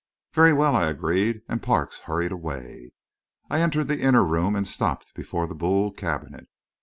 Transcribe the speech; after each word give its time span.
"Very 0.33 0.51
well," 0.51 0.75
I 0.75 0.87
agreed, 0.87 1.43
and 1.47 1.61
Parks 1.61 1.99
hurried 2.05 2.31
away. 2.31 2.91
I 3.51 3.61
entered 3.61 3.87
the 3.87 4.01
inner 4.01 4.23
room 4.23 4.55
and 4.55 4.65
stopped 4.65 5.13
before 5.13 5.45
the 5.45 5.53
Boule 5.53 5.91
cabinet. 5.91 6.49